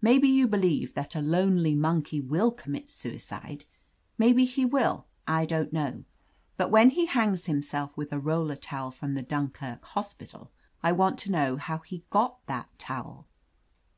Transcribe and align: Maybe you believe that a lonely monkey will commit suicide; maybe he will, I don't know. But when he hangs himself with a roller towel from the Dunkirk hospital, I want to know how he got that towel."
Maybe 0.00 0.26
you 0.28 0.48
believe 0.48 0.94
that 0.94 1.14
a 1.14 1.20
lonely 1.20 1.74
monkey 1.74 2.18
will 2.18 2.50
commit 2.50 2.90
suicide; 2.90 3.66
maybe 4.16 4.46
he 4.46 4.64
will, 4.64 5.06
I 5.28 5.44
don't 5.44 5.70
know. 5.70 6.04
But 6.56 6.70
when 6.70 6.88
he 6.88 7.04
hangs 7.04 7.44
himself 7.44 7.94
with 7.94 8.10
a 8.10 8.18
roller 8.18 8.56
towel 8.56 8.90
from 8.90 9.12
the 9.12 9.20
Dunkirk 9.22 9.84
hospital, 9.84 10.50
I 10.82 10.92
want 10.92 11.18
to 11.18 11.30
know 11.30 11.58
how 11.58 11.80
he 11.80 12.04
got 12.08 12.38
that 12.46 12.70
towel." 12.78 13.26